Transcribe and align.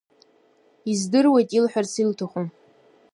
Издыруеит 0.91 1.49
илҳәарц 1.57 1.93
илҭаху… 2.01 2.45